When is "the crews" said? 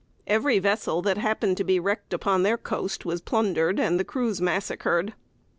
3.99-4.41